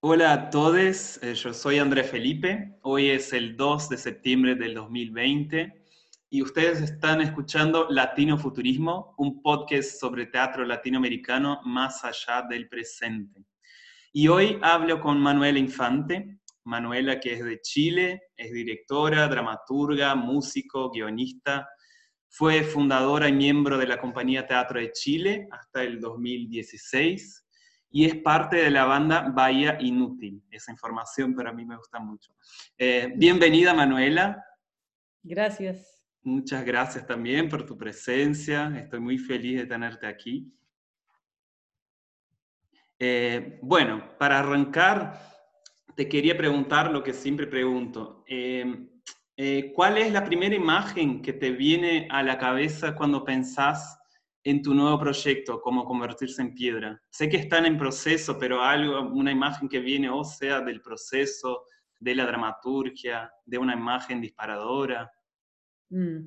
[0.00, 4.74] Hola a todos, eh, yo soy André Felipe, hoy es el 2 de septiembre del
[4.74, 5.72] 2020
[6.28, 13.46] y ustedes están escuchando Latino Futurismo, un podcast sobre teatro latinoamericano más allá del presente.
[14.12, 20.90] Y hoy hablo con Manuela Infante, Manuela que es de Chile, es directora, dramaturga, músico,
[20.90, 21.66] guionista,
[22.28, 27.45] fue fundadora y miembro de la Compañía Teatro de Chile hasta el 2016
[27.96, 30.44] y es parte de la banda Bahía Inútil.
[30.50, 32.36] Esa información para mí me gusta mucho.
[32.76, 34.44] Eh, bienvenida, Manuela.
[35.22, 36.04] Gracias.
[36.22, 38.70] Muchas gracias también por tu presencia.
[38.76, 40.52] Estoy muy feliz de tenerte aquí.
[42.98, 45.18] Eh, bueno, para arrancar,
[45.94, 48.26] te quería preguntar lo que siempre pregunto.
[48.28, 53.98] Eh, ¿Cuál es la primera imagen que te viene a la cabeza cuando pensás
[54.46, 57.02] en tu nuevo proyecto, como convertirse en piedra?
[57.10, 61.64] Sé que están en proceso, pero algo, una imagen que viene, o sea, del proceso,
[61.98, 65.10] de la dramaturgia, de una imagen disparadora.
[65.90, 66.26] Mm.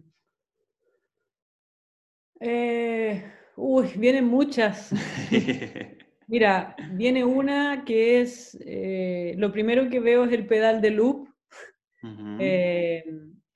[2.41, 4.91] Eh, uy, vienen muchas.
[6.27, 11.29] Mira, viene una que es, eh, lo primero que veo es el pedal de loop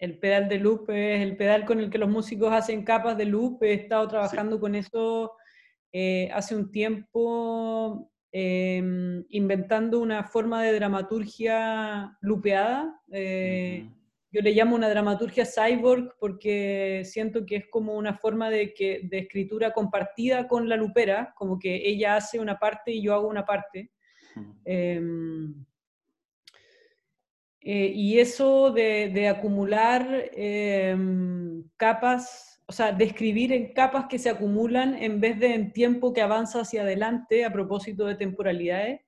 [0.04, 3.26] el pedal de loop es el pedal con el que los músicos hacen capas de
[3.26, 3.64] loop.
[3.64, 5.32] He estado trabajando con eso
[5.94, 13.00] eh, hace un tiempo, em, inventando una forma de dramaturgia lupeada.
[13.14, 13.90] Eh,
[14.30, 19.08] yo le llamo una dramaturgia cyborg porque siento que es como una forma de, que,
[19.10, 23.30] de escritura compartida con la lupera, como que ella hace una parte y yo hago
[23.30, 23.90] una parte.
[27.66, 34.30] Eh, y eso de, acumular em, capas, o sea, de escribir en capas que se
[34.30, 39.02] acumulan en vez de en tiempo que avanza hacia adelante a propósito de temporalidades,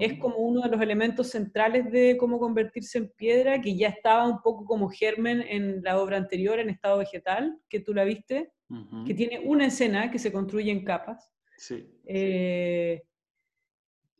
[0.00, 4.26] es como uno de los elementos centrales de cómo convertirse en piedra, que ya estaba
[4.26, 8.50] un poco como germen en la obra anterior, en estado vegetal, que tú la viste,
[9.06, 11.32] que tiene una escena que se construye en capas.
[11.56, 11.86] Sí.
[12.04, 13.02] Eh,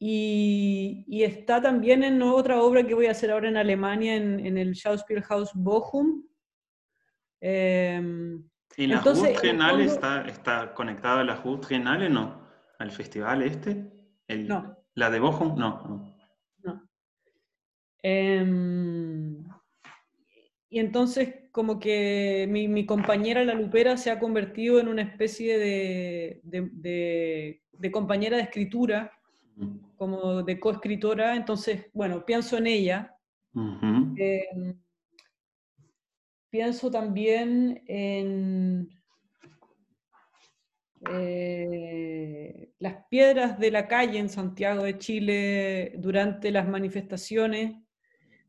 [0.02, 4.72] y, está también en otra obra que voy a hacer ahora en Alemania, en, el
[4.74, 6.24] Schauspielhaus Bochum.
[7.42, 8.00] Eh,
[8.78, 12.48] ¿Y la entonces, está, está conectada a la Triennale no?
[12.78, 13.92] ¿Al festival este?
[14.28, 14.74] no.
[14.94, 15.58] ¿La de Bochum?
[15.58, 16.16] No.
[16.62, 16.88] no.
[18.02, 19.44] Em,
[20.70, 25.58] y entonces como que mi, mi, compañera La Lupera se ha convertido en una especie
[25.58, 29.12] de, de, de compañera de escritura
[29.96, 33.16] como de coescritora, entonces, bueno, pienso en ella.
[33.54, 34.78] Em,
[36.48, 38.88] pienso también en
[41.10, 47.76] eh, las piedras de la calle en Santiago de Chile durante las manifestaciones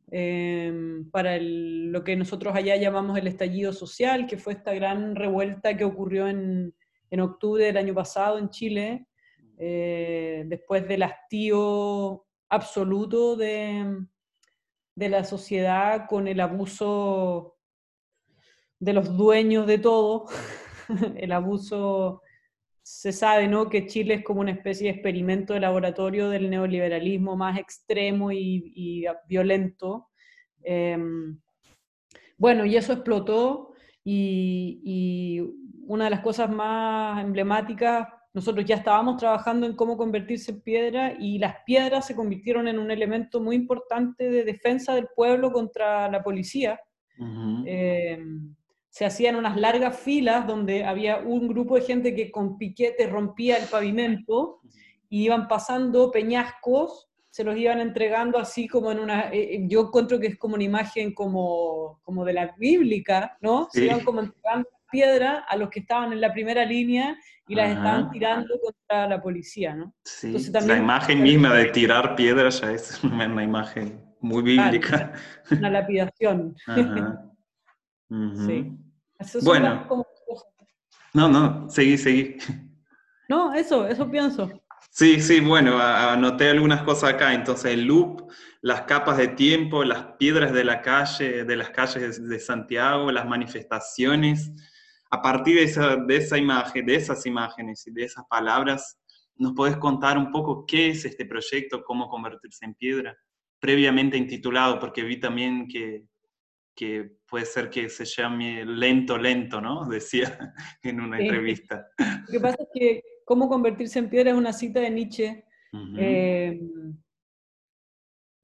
[0.10, 5.78] em, para lo que nosotros allá llamamos el estallido social, que fue esta gran revuelta
[5.78, 6.74] que ocurrió en,
[7.10, 9.06] en octubre del año pasado en Chile,
[9.64, 14.08] eh, después del hastío absoluto de,
[14.96, 17.60] de la sociedad con el abuso
[18.80, 20.26] de los dueños de todo,
[21.16, 22.24] el abuso,
[22.82, 23.70] se sabe, ¿no?
[23.70, 29.06] Que Chile es como una especie de experimento de laboratorio del neoliberalismo más extremo y,
[29.28, 30.10] violento.
[30.64, 31.40] Em,
[32.36, 35.40] bueno, y eso explotó y, y,
[35.86, 41.14] una de las cosas más emblemáticas nosotros ya estábamos trabajando en cómo convertirse en piedra
[41.20, 46.10] y las piedras se convirtieron en un elemento muy importante de defensa del pueblo contra
[46.10, 46.80] la policía.
[47.66, 48.18] Eh,
[48.90, 53.58] se hacían unas largas filas donde había un grupo de gente que con piquete rompía
[53.58, 54.62] el pavimento
[55.10, 59.30] y iban pasando peñascos, se los iban entregando así como en una...
[59.30, 63.68] Eh, eh, yo encuentro que es como una imagen como, como de la bíblica, ¿no?
[63.72, 67.70] Se iban como entregando piedra a los que estaban en la primera línea y las
[67.70, 69.94] estaban tirando contra la policía, ¿no?
[70.04, 75.14] Sí, la imagen misma de tirar piedras es una, imagen muy bíblica.
[75.50, 76.56] una lapidación.
[78.14, 78.78] Sí.
[79.44, 79.88] bueno.
[81.14, 82.36] No, no, seguí, seguí.
[83.30, 84.52] No, eso, eso pienso.
[84.90, 87.34] Sí, sí, bueno, anoté algunas cosas acá.
[87.34, 88.30] Entonces, el loop,
[88.62, 93.26] las capas de tiempo, las piedras de la calle, de las calles de Santiago, las
[93.26, 94.52] manifestaciones,
[95.12, 98.98] a partir de esa, de esa imagen, de esas imágenes y de esas palabras,
[99.36, 103.18] ¿nos podés contar un poco qué es este proyecto, cómo convertirse en piedra?
[103.60, 106.06] Previamente intitulado, porque vi también que,
[106.74, 109.86] que puede ser que se llame Lento, Lento, ¿no?
[109.90, 111.88] Decía en una entrevista.
[111.98, 115.46] Lo que pasa es que cómo convertirse en piedra es una cita de Nietzsche,
[115.98, 116.60] eh,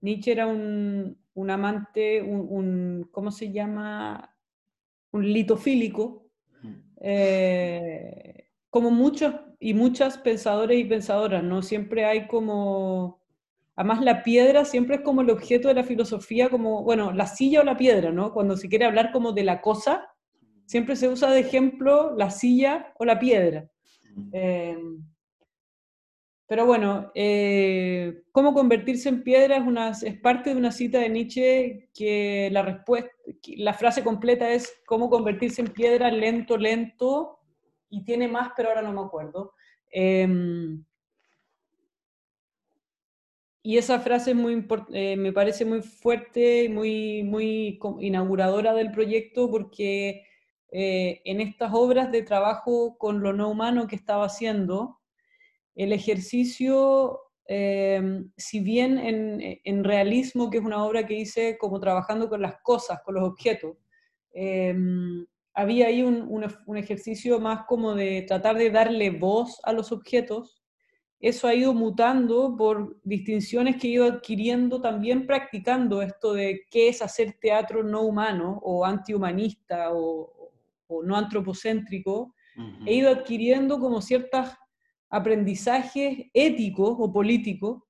[0.02, 1.18] Nietzsche era un,
[1.50, 4.34] amante, un, ¿cómo se llama?
[5.12, 6.27] Un litofílico,
[7.02, 11.62] eh, como muchos y muchas pensadores y pensadoras, ¿no?
[11.62, 13.22] Siempre hay como,
[13.76, 17.62] además la piedra siempre es como el objeto de la filosofía, como, bueno, la silla
[17.62, 18.34] o la piedra, ¿no?
[18.34, 20.08] Cuando se quiere hablar como de la cosa,
[20.66, 23.70] siempre se usa de ejemplo la silla o la piedra.
[24.32, 24.78] Eh,
[26.48, 31.10] pero bueno, eh, cómo convertirse en piedra es, una, es parte de una cita de
[31.10, 33.12] Nietzsche que la, respuesta,
[33.58, 37.40] la frase completa es cómo convertirse en piedra lento, lento,
[37.90, 39.54] y tiene más, pero ahora no me acuerdo.
[39.92, 40.84] Em,
[43.62, 49.52] y esa frase es muy eh, me parece muy fuerte, muy, muy inauguradora del proyecto
[49.52, 50.24] porque
[50.72, 54.97] eh, en estas obras de trabajo con lo no humano que estaba haciendo,
[55.78, 58.98] el ejercicio, eh, si bien
[59.64, 63.24] en, realismo, que es una obra que hice como trabajando con las cosas, con los
[63.24, 63.78] objetos,
[64.34, 64.76] eh,
[65.54, 66.44] había ahí un,
[66.76, 70.64] ejercicio más como de tratar de darle voz a los objetos.
[71.20, 76.90] Eso ha ido mutando por distinciones que he ido adquiriendo también practicando esto de qué
[76.90, 80.52] es hacer teatro no humano o antihumanista o,
[80.88, 82.34] o no antropocéntrico.
[82.88, 84.58] He ido adquiriendo como ciertas
[85.10, 87.84] aprendizajes éticos o políticos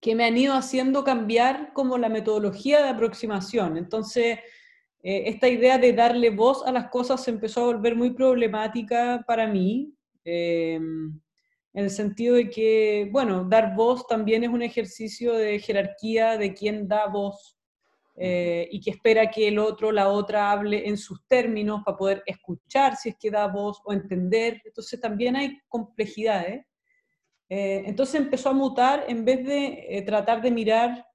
[0.00, 3.76] que me han ido haciendo cambiar como la metodología de aproximación.
[3.76, 4.38] Entonces,
[5.02, 9.24] eh, esta idea de darle voz a las cosas se empezó a volver muy problemática
[9.26, 9.94] para mí,
[10.24, 11.20] em,
[11.72, 16.54] en el sentido de que, bueno, dar voz también es un ejercicio de jerarquía de
[16.54, 17.53] quién da voz
[18.16, 22.22] eh, y que espera que el otro, la otra, hable en sus términos para poder
[22.26, 24.62] escuchar si es que da voz o entender.
[24.64, 26.64] Entonces también hay complejidades.
[27.48, 31.06] Eh, entonces empezó a mutar en vez de eh, tratar de mirar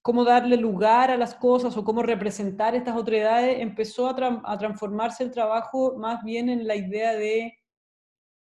[0.00, 5.22] cómo darle lugar a las cosas o cómo representar estas otredades, empezó a, a transformarse
[5.22, 7.58] el trabajo más bien en la idea de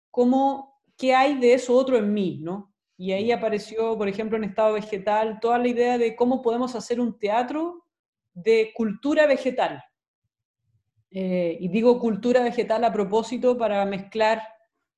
[0.09, 2.72] cómo, qué hay de eso otro en mí, ¿no?
[2.97, 6.99] Y ahí apareció, por ejemplo, en estado vegetal, toda la idea de cómo podemos hacer
[6.99, 7.85] un teatro
[8.33, 9.83] de cultura vegetal.
[11.11, 14.41] Eh, y digo cultura vegetal a propósito para mezclar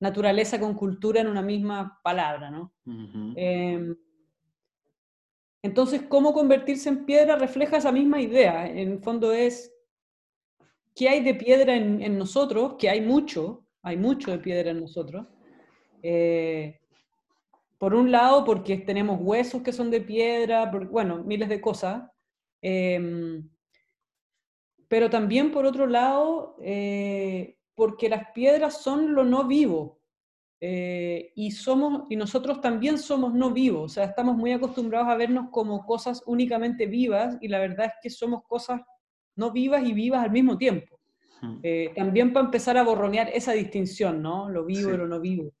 [0.00, 2.72] naturaleza con cultura en una misma palabra, ¿no?
[3.36, 3.96] Em,
[5.62, 8.68] entonces, cómo convertirse en piedra refleja esa misma idea.
[8.68, 9.74] En el fondo es,
[10.94, 12.76] ¿qué hay de piedra en, nosotros?
[12.78, 15.26] Que hay mucho, hay mucho de piedra en nosotros.
[16.02, 16.78] Eh,
[17.78, 22.04] por un lado, porque tenemos huesos que son de piedra, bueno, miles de cosas.
[22.62, 23.48] Em,
[24.88, 30.00] pero también, por otro lado, eh, porque las piedras son lo no vivo.
[30.58, 33.84] Eh, y, somos, y nosotros también somos no vivos.
[33.84, 37.92] O sea, estamos muy acostumbrados a vernos como cosas únicamente vivas y la verdad es
[38.02, 38.80] que somos cosas
[39.34, 40.98] no vivas y vivas al mismo tiempo.
[41.42, 41.58] Hmm.
[41.62, 44.48] Eh, también para empezar a borronear esa distinción, ¿no?
[44.48, 45.52] Lo vivo y lo no vivo.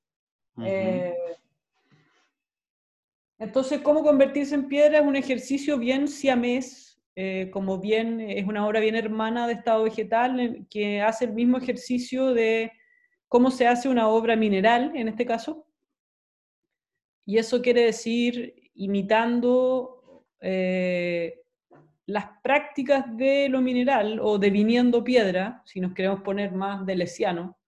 [3.38, 8.66] Entonces, cómo convertirse en piedra es un ejercicio bien siamés, eh, como bien es una
[8.66, 12.72] obra bien hermana de estado vegetal, que hace el mismo ejercicio de
[13.28, 15.66] cómo se hace una obra mineral, en este caso.
[17.26, 21.42] Y eso quiere decir imitando eh,
[22.06, 26.94] las prácticas de lo mineral o de viniendo piedra, si nos queremos poner más de
[26.94, 27.58] lesiano.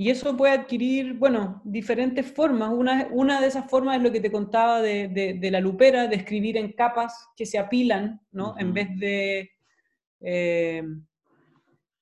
[0.00, 2.70] Y eso puede adquirir, bueno, diferentes formas.
[2.72, 6.14] Una, una de esas formas es lo que te contaba de, de, la lupera, de
[6.14, 8.54] escribir en capas que se apilan, ¿no?
[8.58, 9.50] En vez de
[10.20, 10.84] eh,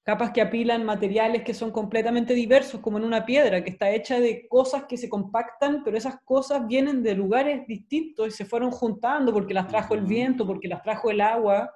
[0.03, 4.21] capas que apilan materiales que son completamente diversos, como en una piedra, que está hecha
[4.21, 8.73] de cosas que se compactan, pero esas cosas vienen de lugares distintos y se fueron
[8.73, 11.73] juntando porque las trajo el viento, porque las trajo el agua,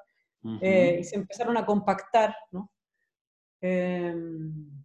[0.60, 2.70] eh, y se empezaron a compactar, ¿no?
[3.62, 4.79] Em,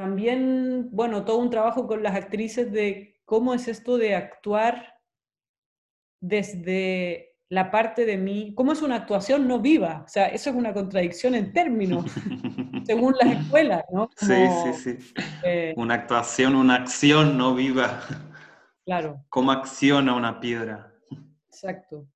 [0.00, 4.94] también, bueno, todo un trabajo con las actrices de cómo es esto de actuar
[6.22, 10.04] desde la parte de mí, cómo es una actuación no viva.
[10.06, 12.06] O sea, eso es una contradicción en términos,
[12.86, 14.08] según las escuelas, ¿no?
[14.16, 15.12] sí, sí, sí.
[15.44, 18.00] Eh, una actuación, una acción no viva.
[18.86, 19.22] Claro.
[19.28, 20.94] ¿Cómo acciona una piedra?
[21.46, 22.06] Exacto.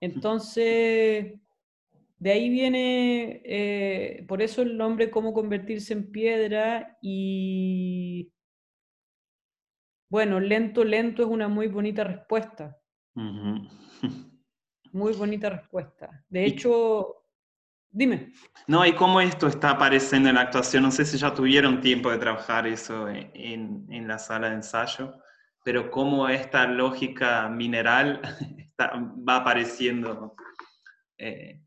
[0.00, 1.34] Entonces,
[2.18, 8.32] de ahí viene, eh, por eso el nombre Cómo convertirse en piedra y,
[10.10, 12.78] bueno, lento, lento es una muy bonita respuesta.
[14.92, 16.24] Muy bonita respuesta.
[16.28, 17.24] De hecho,
[17.96, 18.32] Dime.
[18.66, 20.82] No, y cómo esto está apareciendo en la actuación.
[20.82, 25.14] No sé si ya tuvieron tiempo de trabajar eso en, en la sala de ensayo,
[25.64, 28.20] pero cómo esta lógica mineral
[29.28, 30.34] va apareciendo
[31.18, 31.63] eh,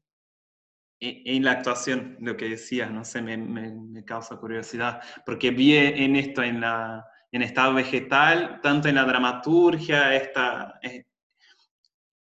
[0.99, 6.15] en la actuación, lo que decías, no sé, me, me, causa curiosidad, porque vi en
[6.15, 11.05] esto, en, la, en estado vegetal, tanto en la dramaturgia, esta, eh,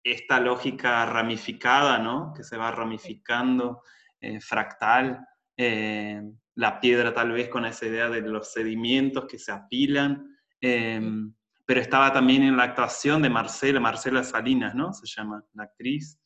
[0.03, 2.33] esta lógica ramificada, ¿no?
[2.35, 3.83] Que se va ramificando,
[4.21, 5.25] eh, fractal,
[5.57, 6.21] eh,
[6.57, 11.33] la piedra tal vez con esa idea de los sedimentos que se apilan, em,
[11.67, 14.93] pero estaba también en la actuación de Marcela, Marcela Salinas, ¿no?
[14.93, 16.19] Se llama la actriz,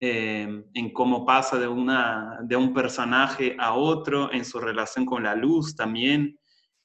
[0.00, 5.22] em, en cómo pasa de, una, de un personaje a otro, en su relación con
[5.22, 6.38] la luz también,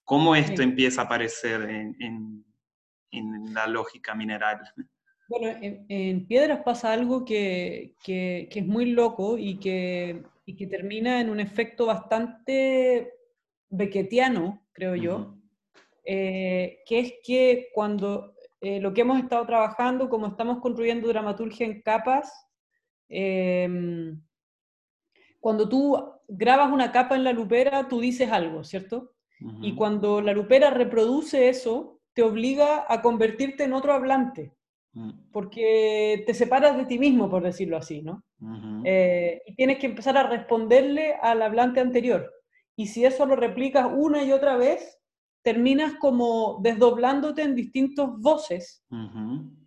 [0.04, 2.46] cómo esto empieza a aparecer en, en,
[3.12, 4.60] en la lógica mineral.
[5.28, 11.20] Bueno, en, Piedras pasa algo que, que, es muy loco y que, y que, termina
[11.20, 13.14] en un efecto bastante
[13.70, 15.36] bequetiano, creo yo,
[16.04, 21.66] eh, que es que cuando eh, lo que hemos estado trabajando, como estamos construyendo dramaturgia
[21.66, 22.45] en capas,
[23.10, 24.22] em,
[25.40, 25.98] cuando tú
[26.28, 29.12] grabas una capa en la lupera, tú dices algo, ¿cierto?
[29.62, 34.56] Y cuando la lupera reproduce eso, te obliga a convertirte en otro hablante.
[34.96, 35.12] Mm.
[35.34, 38.24] porque te separas de ti mismo, por decirlo así, ¿no?
[38.86, 42.32] Eh, y tienes que empezar a responderle al hablante anterior.
[42.78, 44.98] Y si eso lo replicas una y otra vez,
[45.42, 48.86] terminas como desdoblándote en distintas voces.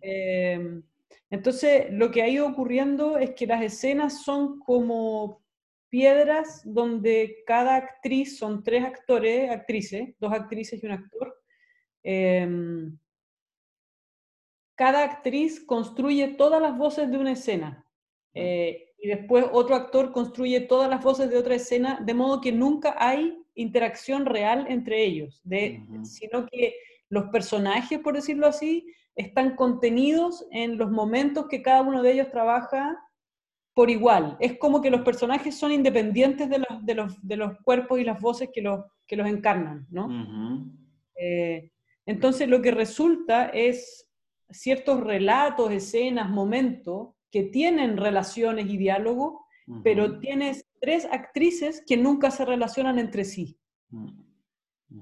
[0.01, 0.81] Em,
[1.29, 5.43] entonces, lo que ha ido ocurriendo es que las escenas son como
[5.89, 11.35] piedras donde cada actriz, son tres actores, actrices, dos actrices y un actor,
[12.03, 12.97] em,
[14.75, 17.85] cada actriz construye todas las voces de una escena.
[18.33, 22.51] Eh, y después otro actor construye todas las voces de otra escena, de modo que
[22.51, 26.75] nunca hay interacción real entre ellos, de, sino que
[27.09, 28.85] los personajes, por decirlo así,
[29.19, 32.97] están contenidos en los momentos que cada uno de ellos trabaja
[33.73, 34.37] por igual.
[34.39, 38.05] Es como que los personajes son independientes de los, de los, de los cuerpos y
[38.05, 40.07] las voces que los, que los encarnan, ¿no?
[41.15, 41.69] Eh,
[42.05, 44.09] entonces lo que resulta es
[44.49, 49.45] ciertos relatos, escenas, momentos que tienen relaciones y diálogo,
[49.83, 53.59] pero tienes tres actrices que nunca se relacionan entre sí.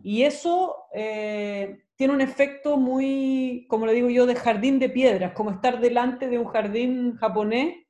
[0.01, 5.33] Y eso eh, tiene un efecto muy, como le digo yo, de jardín de piedras,
[5.33, 7.85] como estar delante de un jardín japonés,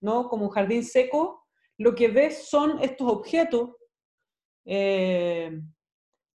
[0.00, 0.28] ¿no?
[0.28, 1.46] Como un jardín seco.
[1.78, 3.70] Lo que ves son estos objetos
[4.64, 5.60] eh,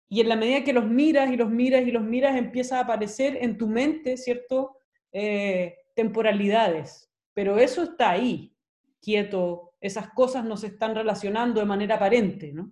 [0.10, 2.84] y en la medida que los miras y los miras y los miras, empieza a
[2.84, 4.78] aparecer en tu mente, ¿cierto?
[5.12, 7.12] Eh, temporalidades.
[7.34, 8.56] Pero eso está ahí,
[9.02, 9.74] quieto.
[9.82, 12.72] Esas cosas no se están relacionando de manera aparente, ¿no?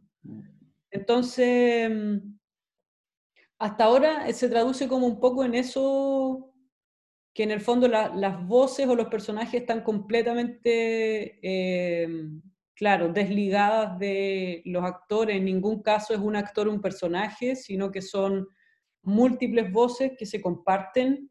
[0.91, 1.91] Entonces,
[3.59, 6.53] hasta ahora se traduce como un poco en eso
[7.33, 12.07] que en el fondo las voces o los personajes están completamente eh,
[12.75, 15.35] claro, desligadas de los actores.
[15.35, 18.47] En ningún caso es un actor un personaje, sino que son
[19.01, 21.29] múltiples voces que se comparten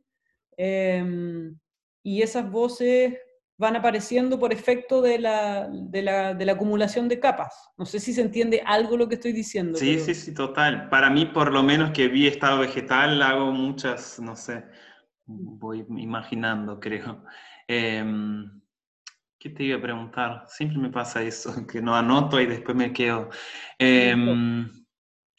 [0.57, 1.59] em,
[2.03, 3.15] y esas voces
[3.57, 7.71] van apareciendo por efecto de la, de, la, de la, acumulación de capas.
[7.77, 9.79] No sé si se entiende algo lo que estoy diciendo.
[9.79, 10.89] Sí, sí, sí, total.
[10.89, 14.65] Para mí, por lo menos que vi estado vegetal, hago muchas, no sé,
[15.27, 17.25] voy imaginando, creo.
[17.69, 18.61] Em,
[19.39, 20.45] ¿Qué te iba a preguntar?
[20.49, 23.31] Siempre me pasa eso, que no anoto y después me quedo.
[23.79, 24.69] Em,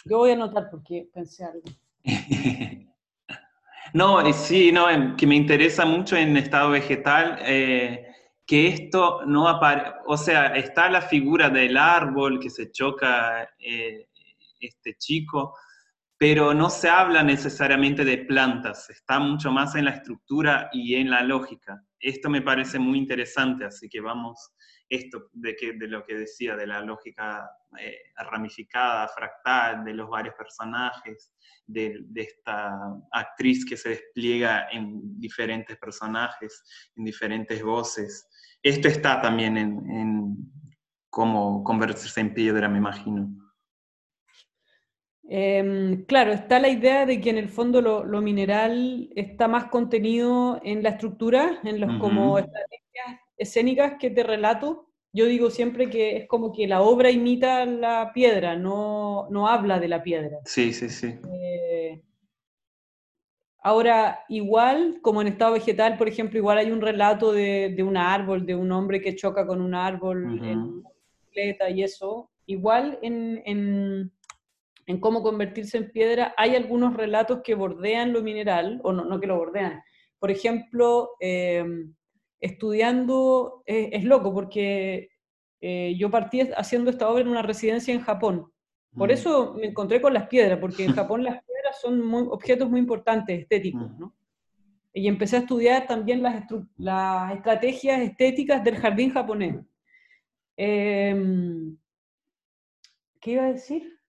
[0.05, 1.63] Yo voy a anotar porque pensé algo.
[3.95, 8.05] no, sí, no, que me interesa mucho en estado vegetal, eh,
[8.45, 14.09] que esto no aparece, o sea, está la figura del árbol que se choca eh,
[14.59, 15.55] este chico,
[16.17, 21.09] pero no se habla necesariamente de plantas, está mucho más en la estructura y en
[21.09, 21.81] la lógica.
[21.97, 24.51] Esto me parece muy interesante, así que vamos,
[24.89, 27.49] esto de, que, de lo que decía, de la lógica
[27.79, 31.33] eh, ramificada, fractal, de los varios personajes,
[31.65, 32.71] de, esta
[33.11, 36.63] actriz que se despliega en diferentes personajes,
[36.95, 38.29] en diferentes voces.
[38.61, 40.35] Esto está también en, en
[41.09, 43.45] cómo convertirse en piedra, me imagino.
[45.27, 50.59] Em, claro, está la idea de que en el fondo lo, mineral está más contenido
[50.63, 52.84] en la estructura, en los como estrategias
[53.37, 54.87] escénicas que te relato.
[55.13, 59.79] Yo digo siempre que es como que la obra imita la piedra, no, no habla
[59.79, 60.39] de la piedra.
[60.45, 61.15] Sí, sí, sí.
[61.31, 62.01] Eh,
[63.63, 68.45] ahora, igual, como en estado vegetal, por ejemplo, igual hay un relato de, un árbol,
[68.45, 74.11] de un hombre que choca con un árbol bicicleta y eso, igual en, en,
[74.85, 79.19] en, cómo convertirse en piedra hay algunos relatos que bordean lo mineral, o no, no
[79.19, 79.81] que lo bordean.
[80.19, 81.93] Por ejemplo, em,
[82.39, 85.09] estudiando, es loco porque
[85.67, 88.51] eh, yo partí haciendo esta obra en una residencia en Japón.
[88.95, 89.11] Por mm.
[89.11, 92.79] eso me encontré con las piedras, porque en Japón las piedras son muy, objetos muy
[92.79, 93.99] importantes, estéticos, mm.
[93.99, 94.15] ¿no?
[94.93, 96.45] Y empecé a estudiar también las,
[96.77, 99.57] las estrategias estéticas del jardín japonés.
[100.55, 101.75] Em,
[103.19, 103.99] ¿Qué iba a decir?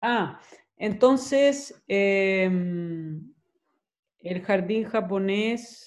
[0.00, 0.40] Ah,
[0.76, 3.34] entonces, em,
[4.28, 5.86] el jardín japonés...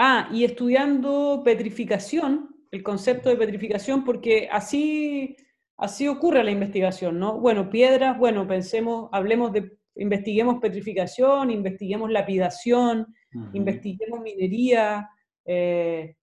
[0.00, 5.36] Ah, y estudiando petrificación, el concepto de petrificación, porque así,
[5.76, 7.40] así ocurre la investigación, ¿no?
[7.40, 13.12] Bueno, piedras, bueno, pensemos, hablemos de, investiguemos petrificación, investiguemos lapidación,
[13.52, 15.10] investiguemos minería,
[15.44, 16.14] eh,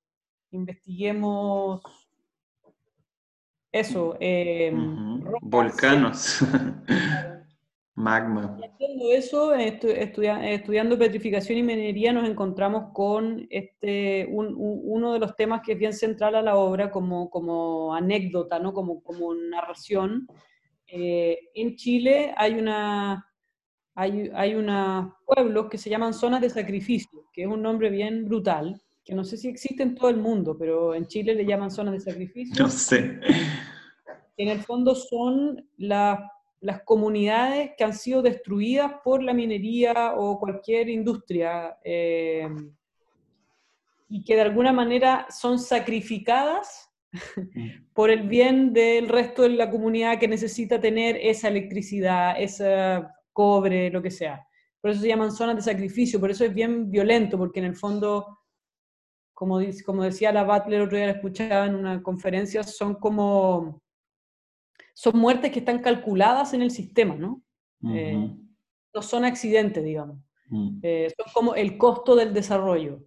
[0.51, 1.81] investiguemos
[3.71, 4.15] eso.
[4.19, 6.39] Em, Volcanos.
[7.97, 8.57] Magma.
[8.61, 15.73] haciendo eso, estudiando petrificación y minería, nos encontramos con este, uno de los temas que
[15.73, 18.73] es bien central a la obra como, como anécdota, ¿no?
[18.73, 20.27] como, como narración.
[20.87, 23.25] Eh, en Chile hay una,
[23.95, 28.25] hay, hay unos pueblos que se llaman zonas de sacrificio, que es un nombre bien
[28.25, 31.71] brutal, que no sé si existe en todo el mundo, pero en Chile le llaman
[31.71, 32.61] zonas de sacrificio.
[32.61, 33.21] No sé.
[34.35, 36.19] En el fondo son las
[36.65, 42.49] las comunidades que han sido destruidas por la minería o cualquier industria eh,
[44.09, 47.93] y que de alguna manera son sacrificadas mm.
[47.93, 53.91] por el bien del resto de la comunidad que necesita tener esa electricidad, ese cobre,
[53.91, 54.43] lo que sea.
[54.81, 57.75] Por eso se llaman zonas de sacrificio, por eso es bien violento, porque en el
[57.75, 58.39] fondo,
[59.35, 63.83] como, como decía la Butler, otro día la escuchaba en una conferencia, son como
[64.95, 67.43] son muertes que están calculadas en el sistema, ¿no?
[67.93, 68.31] Eh,
[68.93, 70.17] no son accidentes, digamos.
[70.81, 73.03] Eh, son como el costo del desarrollo.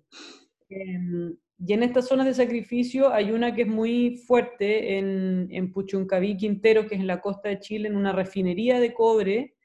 [0.69, 5.73] Em, y en estas zonas de sacrificio hay una que es muy fuerte en, en
[5.73, 9.57] Puchuncaví, Quintero, que es en la costa de Chile, en una refinería de cobre.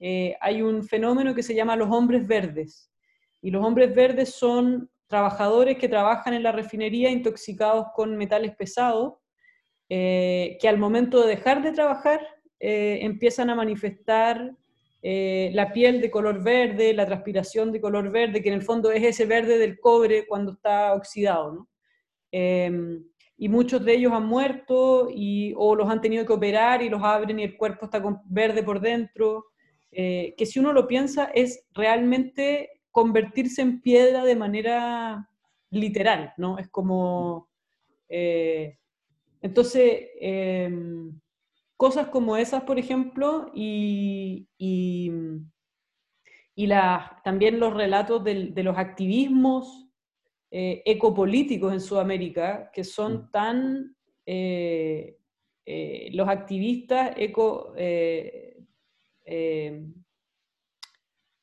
[0.00, 2.90] Eh, hay un fenómeno que se llama los hombres verdes.
[3.40, 9.14] Y los hombres verdes son trabajadores que trabajan en la refinería intoxicados con metales pesados
[9.90, 12.20] eh, que al momento de dejar de trabajar
[12.60, 14.54] eh, empiezan a manifestar
[15.00, 18.90] eh, la piel de color verde, la transpiración de color verde, que en el fondo
[18.90, 21.68] es ese verde del cobre cuando está oxidado.
[22.30, 23.02] Em,
[23.38, 27.02] y muchos de ellos han muerto y, o los han tenido que operar y los
[27.02, 29.46] abren y el cuerpo está verde por dentro,
[29.90, 35.28] que si uno lo piensa es realmente convertirse en piedra de manera
[35.70, 36.58] literal, ¿no?
[36.58, 37.48] Es como...
[39.42, 41.18] Entonces, em,
[41.76, 45.12] cosas como esas, por ejemplo, y, y,
[47.22, 49.88] también los relatos de, los activismos
[50.50, 53.30] eh, ecopolíticos en Sudamérica, que son mm.
[53.30, 53.96] tan...
[54.26, 55.16] Eh,
[55.64, 57.74] eh, los activistas eco...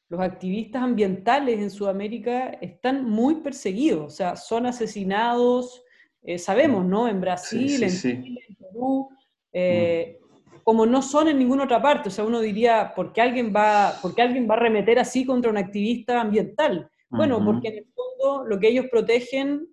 [0.08, 5.84] Los activistas ambientales en Sudamérica están muy perseguidos, o sea, son asesinados,
[6.25, 7.07] eh, sabemos, ¿no?
[7.07, 9.09] En Brasil, en Chile, en Perú,
[9.53, 10.19] eh,
[10.63, 12.09] como no son en ninguna otra parte.
[12.09, 15.51] O sea, uno diría, ¿por qué alguien va, por alguien va a remeter así contra
[15.51, 16.89] un activista ambiental?
[17.09, 19.67] Bueno, porque en el fondo lo que ellos protegen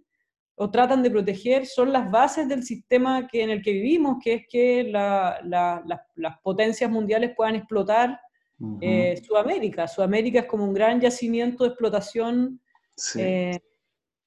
[0.54, 4.34] o tratan de proteger son las bases del sistema que, en el que vivimos, que
[4.34, 8.20] es que las potencias mundiales puedan explotar
[8.80, 9.88] eh, Sudamérica.
[9.88, 12.60] Sudamérica es como un gran yacimiento de explotación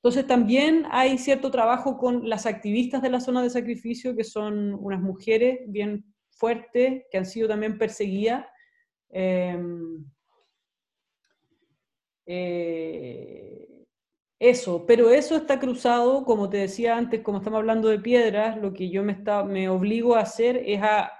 [0.05, 4.75] entonces también hay cierto trabajo con las activistas de la zona de sacrificio, que son
[4.75, 8.45] unas mujeres bien fuertes, que han sido también perseguidas.
[9.09, 10.05] Em,
[12.27, 13.87] eh,
[14.39, 18.73] eso, pero eso está cruzado, como te decía antes, como estamos hablando de piedras, lo
[18.73, 21.11] que yo me, está, me obligo a hacer es a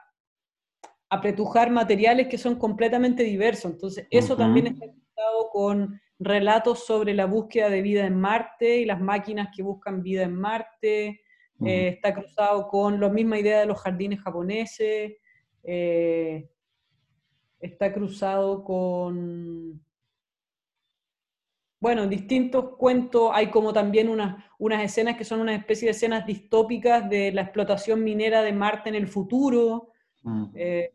[1.09, 3.71] apretujar materiales que son completamente diversos.
[3.71, 8.85] Entonces, eso también está cruzado con relatos sobre la búsqueda de vida en Marte y
[8.85, 11.21] las máquinas que buscan vida en Marte.
[11.65, 15.13] Eh, está cruzado con la misma idea de los jardines japoneses.
[15.63, 16.49] Eh,
[17.59, 19.81] está cruzado con,
[21.79, 23.31] bueno, distintos cuentos.
[23.33, 27.41] Hay como también unas, unas escenas que son una especie de escenas distópicas de la
[27.41, 29.91] explotación minera de Marte en el futuro.
[30.55, 30.91] Eh,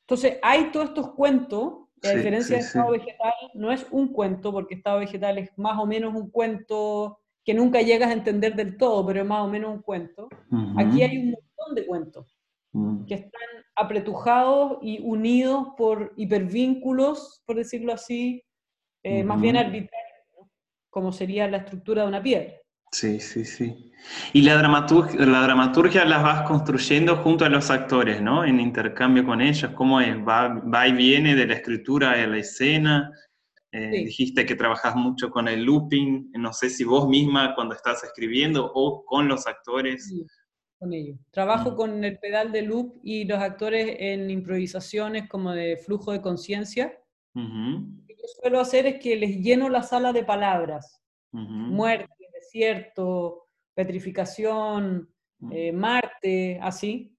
[0.00, 4.74] entonces, hay todos estos cuentos la diferencia de estado vegetal no es un cuento, porque
[4.74, 9.04] estado vegetal es más o menos un cuento que nunca llegas a entender del todo,
[9.06, 10.28] pero es más o menos un cuento.
[10.76, 12.38] Aquí hay un montón de cuentos
[12.72, 13.04] mm.
[13.04, 13.40] que están
[13.74, 18.42] apretujados y unidos por hipervínculos, por decirlo así,
[19.02, 20.50] eh, más bien arbitrarios,
[20.90, 22.59] como sería la estructura de una piedra.
[22.92, 23.92] Sí, sí, sí.
[24.32, 28.44] Y la dramaturgia, la dramaturgia las vas construyendo junto a los actores, ¿no?
[28.44, 30.16] En intercambio con ellos, ¿cómo es?
[30.16, 33.12] ¿Va, va y viene de la escritura a la escena?
[33.72, 38.02] Eh, dijiste que trabajas mucho con el looping, no sé si vos misma cuando estás
[38.02, 40.12] escribiendo o con los actores.
[40.78, 41.16] con ellos.
[41.30, 41.76] Trabajo mm.
[41.76, 46.98] con el pedal de loop y los actores en improvisaciones como de flujo de conciencia.
[47.32, 51.00] Lo que yo suelo hacer es que les lleno la sala de palabras.
[51.30, 52.19] Muerte,
[52.50, 55.08] desierto, petrificación,
[55.38, 55.52] mm.
[55.52, 57.16] eh, Marte, así.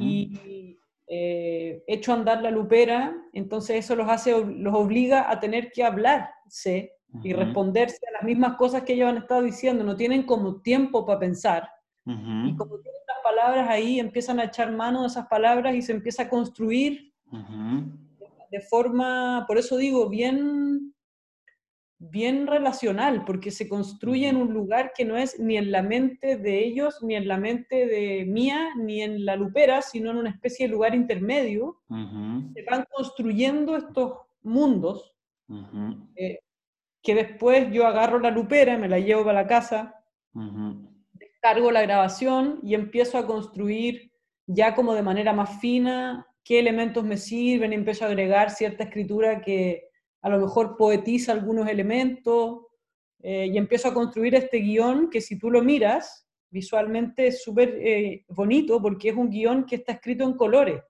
[0.00, 5.84] Y eh, hecho andar la lupera, entonces eso los hace, los obliga a tener que
[5.84, 10.62] hablarse y responderse a las mismas cosas que ellos han estado diciendo, no tienen como
[10.62, 11.68] tiempo para pensar.
[12.06, 15.92] Y como tienen las palabras ahí, empiezan a echar mano de esas palabras y se
[15.92, 17.12] empieza a construir
[18.50, 20.87] de forma, por eso digo, bien
[21.98, 26.36] bien relacional, porque se construye en un lugar que no es ni en la mente
[26.36, 30.30] de ellos, ni en la mente de mía, ni en la lupera, sino en una
[30.30, 31.78] especie de lugar intermedio.
[31.88, 35.16] Se van construyendo estos mundos
[36.14, 36.38] eh,
[37.02, 39.94] que después yo agarro la lupera, me la llevo para la casa,
[41.12, 44.12] descargo la grabación y empiezo a construir
[44.46, 48.84] ya como de manera más fina qué elementos me sirven, y empiezo a agregar cierta
[48.84, 49.87] escritura que
[50.22, 52.66] a lo mejor poetiza algunos elementos
[53.20, 57.76] eh, y empiezo a construir este guion que si tú lo miras visualmente es súper
[57.80, 60.82] eh, bonito porque es un guion que está escrito en colores.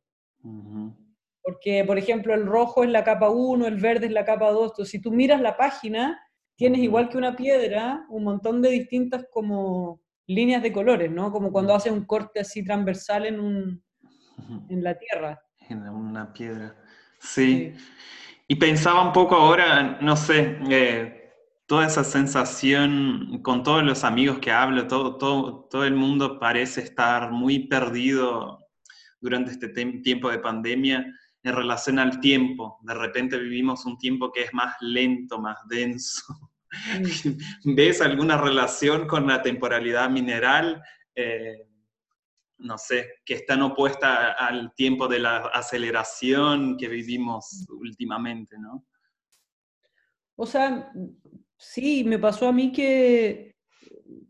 [1.42, 4.70] Porque, por ejemplo, el rojo es la capa 1, el verde es la capa 2.
[4.70, 6.20] Entonces, si tú miras la página,
[6.56, 11.32] tienes igual que una piedra un montón de distintas como líneas de colores, ¿no?
[11.32, 13.82] Como cuando haces un corte así transversal en, un,
[14.68, 15.40] en la tierra.
[15.68, 16.76] En una piedra.
[17.18, 17.74] sí.
[18.48, 21.34] Y pensaba un poco ahora, no sé, eh,
[21.66, 26.80] toda esa sensación con todos los amigos que hablo, todo, todo, todo el mundo parece
[26.80, 28.58] estar muy perdido
[29.20, 31.06] durante este tiempo de pandemia
[31.42, 32.78] en relación al tiempo.
[32.82, 36.24] De repente vivimos un tiempo que es más lento, más denso.
[37.64, 40.82] ¿Ves alguna relación con la temporalidad mineral?
[41.14, 41.67] Eh,
[42.58, 48.84] no sé, que están opuesta al tiempo de la aceleración que vivimos últimamente, ¿no?
[50.36, 50.92] O sea,
[51.56, 53.56] sí, me pasó a mí que,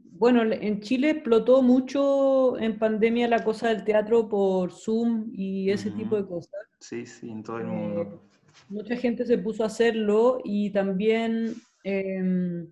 [0.02, 5.90] bueno, en Chile explotó mucho en pandemia la cosa del teatro por Zoom y ese
[5.90, 6.60] tipo de cosas.
[6.80, 8.02] Sí, sí, en todo el mundo.
[8.02, 8.38] Eh,
[8.68, 12.66] mucha gente se puso a hacerlo y también em,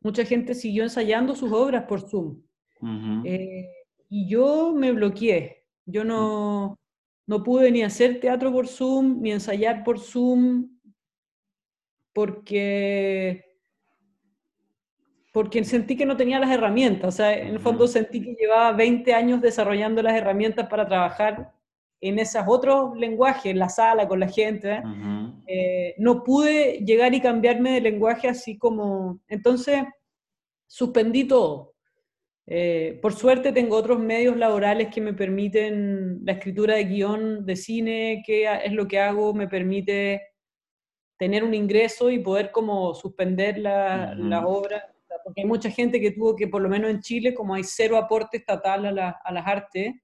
[0.00, 2.42] mucha gente siguió ensayando sus obras por Zoom
[4.10, 5.64] y yo me bloqueé.
[5.86, 6.78] Yo no,
[7.26, 10.68] no pude ni hacer teatro por Zoom, ni ensayar por Zoom,
[12.12, 13.44] porque,
[15.32, 17.14] porque sentí que no tenía las herramientas.
[17.14, 21.54] O sea, en el fondo sentí que llevaba 20 años desarrollando las herramientas para trabajar
[22.00, 24.82] en esos otros lenguajes, en la sala, con la gente.
[25.46, 29.20] Eh, no pude llegar y cambiarme de lenguaje así como...
[29.28, 29.84] Entonces,
[30.66, 31.74] suspendí todo.
[32.52, 37.54] Eh, por suerte tengo otros medios laborales que me permiten, la escritura de guion de
[37.54, 40.20] cine, que es lo que hago, me permite
[41.16, 44.82] tener un ingreso y poder como suspender la, obra,
[45.22, 47.96] porque hay mucha gente que tuvo que, por lo menos en Chile, como hay cero
[47.96, 49.94] aporte estatal a, las artes,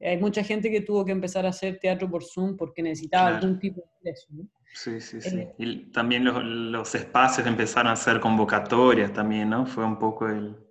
[0.00, 3.60] hay mucha gente que tuvo que empezar a hacer teatro por Zoom porque necesitaba algún
[3.60, 4.26] tipo de ingreso.
[4.74, 5.38] Sí, sí, sí.
[5.38, 9.66] Eh, y también los, los espacios empezaron a hacer convocatorias también, ¿no?
[9.66, 10.69] Fue un poco el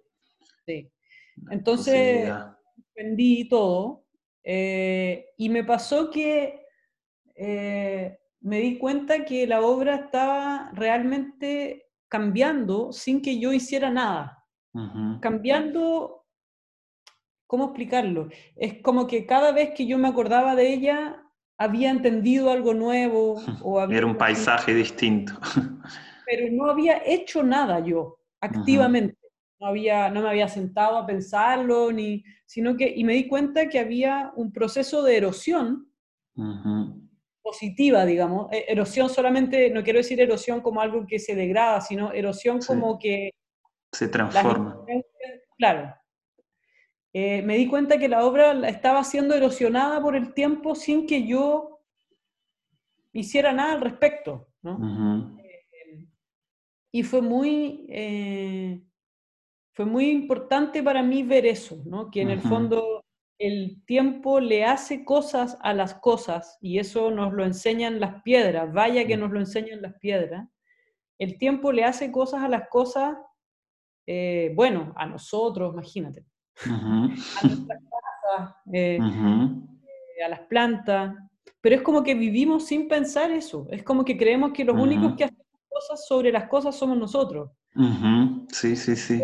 [1.50, 2.32] entonces,
[2.96, 4.06] vendí todo
[4.44, 6.66] eh, y me pasó que
[7.36, 14.36] eh, me di cuenta que la obra estaba realmente cambiando sin que yo hiciera nada.
[15.20, 16.26] Cambiando,
[17.48, 18.30] ¿cómo explicarlo?
[18.56, 21.22] Es como que cada vez que yo me acordaba de ella,
[21.58, 23.36] había entendido algo nuevo.
[23.64, 25.34] O Era un paisaje distinto.
[26.26, 29.20] Pero no había hecho nada yo, activamente
[29.60, 33.68] no, había, no me había sentado a pensarlo, ni, sino que, y me di cuenta
[33.68, 35.92] que había un proceso de erosión
[37.42, 38.52] positiva, digamos.
[38.52, 42.98] E, erosión solamente, no quiero decir erosión como algo que se degrada, sino erosión como
[42.98, 43.32] que...
[43.92, 44.86] Se transforma.
[45.58, 45.94] Claro.
[47.12, 51.28] Eh, me di cuenta que la obra estaba siendo erosionada por el tiempo sin que
[51.28, 51.82] yo
[53.12, 54.48] hiciera nada al respecto.
[54.62, 55.38] ¿no?
[55.40, 56.08] Eh,
[56.92, 57.86] y fue muy...
[57.90, 58.82] Eh,
[59.80, 62.12] fue muy importante para mí ver eso, ¿no?
[62.12, 63.06] que en el fondo
[63.38, 68.74] el tiempo le hace cosas a las cosas y eso nos lo enseñan las piedras,
[68.74, 70.50] vaya que nos lo enseñan las piedras.
[71.18, 73.20] El tiempo le hace cosas a las cosas,
[74.06, 76.26] eh, bueno, a nosotros, imagínate,
[76.66, 81.16] a nuestras casas, eh, eh, a las plantas,
[81.62, 85.16] pero es como que vivimos sin pensar eso, es como que creemos que los únicos
[85.16, 87.50] que hacemos cosas sobre las cosas somos nosotros.
[88.52, 89.24] Sí, sí, sí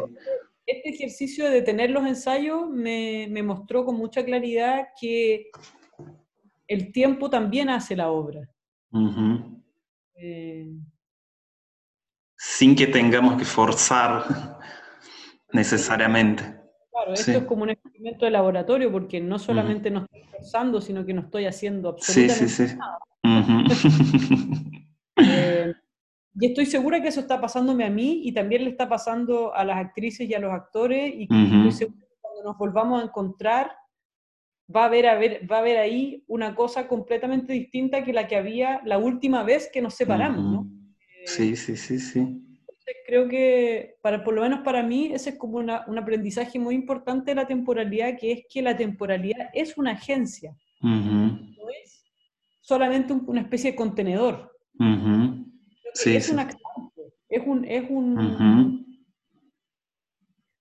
[0.66, 5.52] este ejercicio de detener los ensayos me, mostró con mucha claridad que
[6.68, 8.50] el tiempo también hace la obra.
[10.16, 10.72] Eh,
[12.38, 14.58] Sin que tengamos que forzar
[15.52, 16.44] necesariamente.
[16.92, 21.06] Claro, esto es como un experimento de laboratorio porque no solamente no estoy forzando, sino
[21.06, 22.78] que no estoy haciendo absolutamente sí, sí, sí.
[22.78, 23.00] nada.
[26.40, 29.64] Y estoy segura que eso está pasándome a mí y también le está pasando a
[29.64, 33.06] las actrices y a los actores y que estoy segura que cuando nos volvamos a
[33.06, 33.72] encontrar
[34.74, 38.28] va a, haber, a ver, va a haber ahí una cosa completamente distinta que la
[38.28, 40.68] que había la última vez que nos separamos, ¿no?
[41.26, 42.42] Sí, sí, sí, sí.
[43.06, 46.76] creo que, para, por lo menos para mí, ese es como una, un aprendizaje muy
[46.76, 52.04] importante de la temporalidad, que es que la temporalidad es una agencia, no es
[52.60, 54.52] solamente una especie de contenedor
[56.04, 56.50] es una
[57.30, 59.04] es un, es un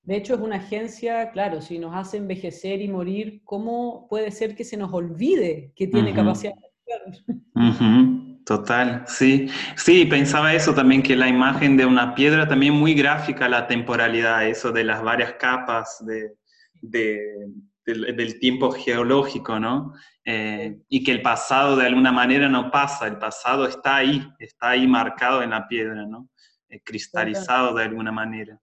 [0.02, 4.54] De hecho, es una agencia, claro, si nos hace envejecer y morir, ¿cómo puede ser
[4.54, 6.64] que se nos olvide que tiene capacidad de
[8.44, 9.48] Total, sí.
[9.74, 14.46] Sí, pensaba eso también, que la imagen de una piedra también muy gráfica, la temporalidad,
[14.46, 16.36] eso de las varias capas de,
[17.84, 19.92] del, tiempo geológico, ¿no?
[20.24, 24.70] Eh, y que el pasado de alguna manera no pasa, el pasado está ahí, está
[24.70, 26.30] ahí marcado en la piedra, ¿no?
[26.68, 28.58] Eh, cristalizado de alguna manera.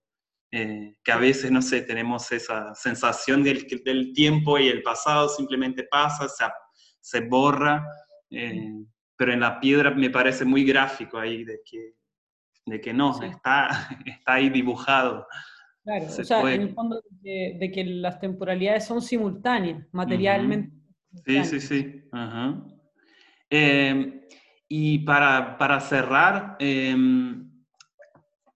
[0.50, 5.28] Eh, que a veces, no sé, tenemos esa sensación del, del tiempo y el pasado
[5.28, 6.44] simplemente pasa, se,
[7.00, 7.86] se borra,
[8.28, 11.94] pero en la piedra me parece muy gráfico ahí de que,
[12.66, 13.68] de que no, está,
[14.06, 15.26] está ahí dibujado.
[15.84, 20.72] Claro, o sea, en el fondo de que, las temporalidades son simultáneas, materialmente.
[21.26, 22.02] Sí, sí, sí.
[23.50, 24.20] Em,
[24.68, 27.50] y para, cerrar, em,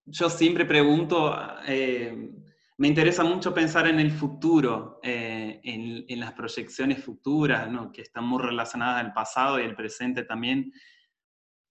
[0.05, 1.37] yo siempre pregunto,
[1.67, 2.37] em,
[2.79, 7.91] me interesa mucho pensar en el futuro, eh, en, las proyecciones futuras, ¿no?
[7.91, 10.73] que están muy relacionadas al pasado y el presente también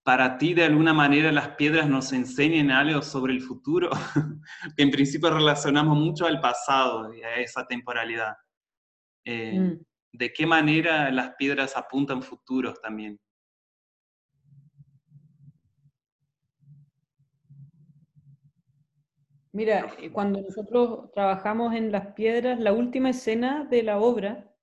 [0.05, 3.89] para ti de alguna manera las piedras nos enseñan algo sobre el futuro,
[4.77, 8.35] que en principio relacionamos mucho al pasado y a esa temporalidad.
[9.25, 9.79] Eh, mm.
[10.11, 13.19] ¿De qué manera las piedras apuntan futuros también?
[19.53, 24.54] Mira, eh, cuando nosotros trabajamos en las piedras, la última escena de la obra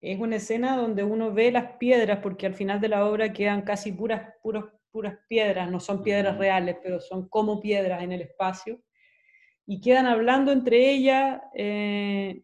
[0.00, 3.62] es una escena donde uno ve las piedras, porque al final de la obra quedan
[3.62, 8.80] casi puras, puras piedras, no son piedras reales, pero son como piedras en el espacio,
[9.66, 12.42] y quedan hablando entre ellas eh,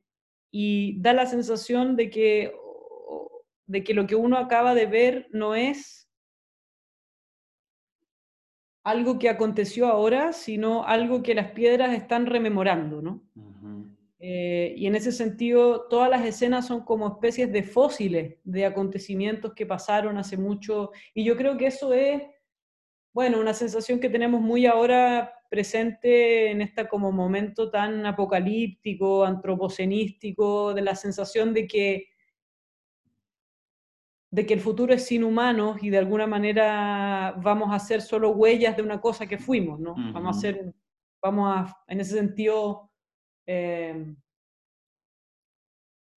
[0.50, 2.52] y da la sensación de que,
[3.66, 6.04] de que lo que uno acaba de ver no es
[8.84, 13.22] algo que aconteció ahora, sino algo que las piedras están rememorando, ¿no?
[14.26, 19.52] Eh, y en ese sentido, todas las escenas son como especies de fósiles de acontecimientos
[19.52, 20.92] que pasaron hace mucho.
[21.12, 22.22] Y yo creo que eso es,
[23.12, 30.72] bueno, una sensación que tenemos muy ahora presente en este como momento tan apocalíptico, antropocenístico,
[30.72, 32.06] de la sensación de que
[34.30, 38.30] de que el futuro es sin humanos y de alguna manera vamos a ser solo
[38.30, 39.94] huellas de una cosa que fuimos, ¿no?
[40.14, 40.74] Vamos a ser,
[41.22, 42.90] vamos a, en ese sentido,
[43.46, 44.16] Em,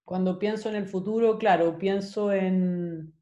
[0.06, 3.14] cuando pienso en el futuro, claro, pienso en,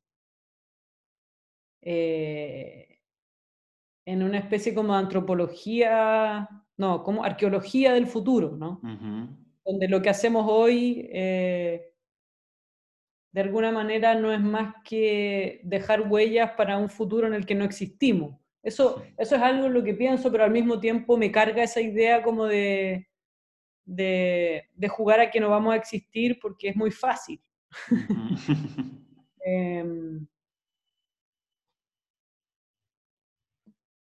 [1.81, 2.99] eh,
[4.05, 8.79] en una especie como de antropología, no, como arqueología del futuro, ¿no?
[9.65, 11.93] Donde lo que hacemos hoy, eh,
[13.31, 17.55] de alguna manera, no es más que dejar huellas para un futuro en el que
[17.55, 18.39] no existimos.
[18.63, 21.81] Eso, eso es algo en lo que pienso, pero al mismo tiempo me carga esa
[21.81, 23.07] idea como de,
[23.85, 27.41] de, jugar a que no vamos a existir porque es muy fácil.
[29.47, 30.25] Em,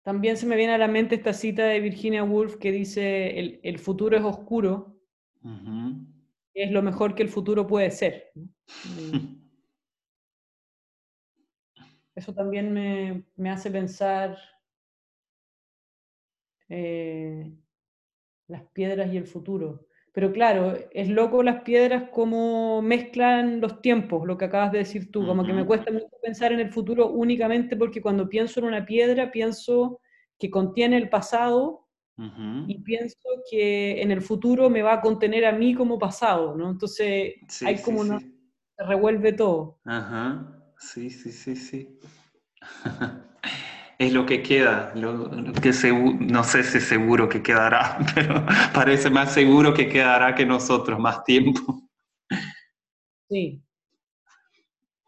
[0.04, 3.80] también se me viene a la mente esta cita de Virginia Woolf que dice, el,
[3.80, 5.00] futuro es oscuro,
[6.54, 8.32] es lo mejor que el futuro puede ser.
[12.16, 12.72] Eso también
[13.36, 14.38] me, hace pensar
[16.70, 17.52] eh,
[18.48, 19.88] las piedras y el futuro.
[20.12, 25.12] Pero claro, es loco las piedras como mezclan los tiempos, lo que acabas de decir
[25.12, 28.68] tú, como que me cuesta mucho pensar en el futuro únicamente porque cuando pienso en
[28.68, 30.02] una piedra pienso
[30.38, 31.88] que contiene el pasado
[32.68, 36.70] y pienso que en el futuro me va a contener a mí como pasado, ¿no?
[36.70, 37.34] Entonces
[37.66, 38.20] hay como se
[38.78, 39.80] revuelve todo.
[39.84, 42.00] Ajá, sí, sí, sí, sí.
[43.98, 45.72] es lo que queda, lo, que
[46.20, 51.24] no sé si seguro que quedará, pero parece más seguro que quedará que nosotros más
[51.24, 51.90] tiempo.
[53.30, 53.64] Sí.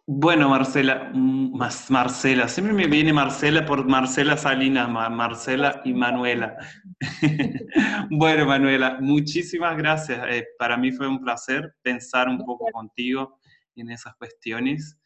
[0.07, 6.55] Bueno, Marcela, mm, más Marcela, siempre me viene Marcela por Marcela Salinas, Marcela y Manuela.
[8.11, 10.23] bueno, Manuela, muchísimas gracias.
[10.29, 13.39] Eh, para mí fue un placer pensar un poco contigo
[13.75, 14.99] en esas cuestiones.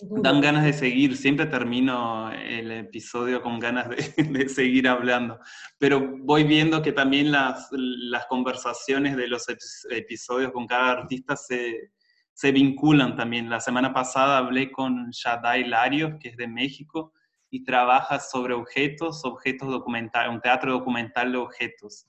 [0.00, 5.38] Dan ganas de seguir, siempre termino el episodio con ganas de, seguir hablando,
[5.78, 9.46] pero voy viendo que también las, las conversaciones de los
[9.90, 11.92] episodios con cada artista se,
[12.32, 13.50] se, vinculan también.
[13.50, 17.12] La semana pasada hablé con Shadai Larios, que es de México,
[17.50, 22.06] y trabaja sobre objetos, objetos documentales, un teatro documental de objetos.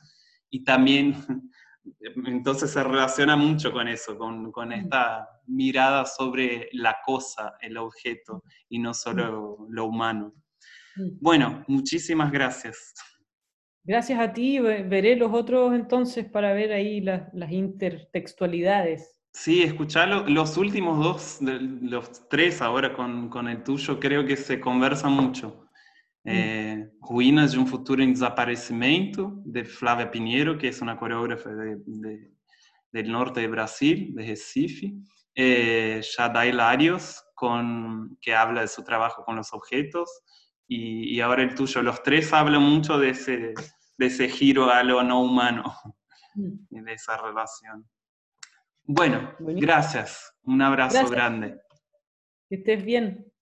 [0.50, 1.16] Y también
[2.26, 4.74] entonces se relaciona mucho con eso, con, con, mm.
[4.74, 9.74] esta mirada sobre la cosa, el objeto, y no solo mm.
[9.74, 10.34] lo humano.
[10.96, 11.20] Mm.
[11.20, 12.94] Bueno, muchísimas gracias.
[13.86, 19.20] Gracias a ti, veré los otros entonces para ver ahí las, intertextualidades.
[19.34, 20.26] Sí, escuchalo.
[20.30, 25.63] Los últimos dos, los tres ahora con, con el tuyo, creo que se conversan mucho.
[26.26, 31.76] É, Ruínas de um Futuro em Desaparecimento, de Flávia Pinheiro, que é uma coreógrafa de,
[31.86, 32.32] de,
[32.92, 34.94] del norte de Brasil, de Recife.
[35.36, 40.10] Eh, Shada Hilarios, con, que habla de su trabajo con los objetos.
[40.68, 41.82] Y, y, ahora el tuyo.
[41.82, 43.54] Los tres hablan mucho de ese,
[43.98, 45.64] de ese giro a lo no humano
[46.70, 47.86] y de esa relación.
[48.84, 50.34] Bueno, gracias.
[50.44, 51.60] Un abrazo grande.
[52.50, 53.33] Que estés bien.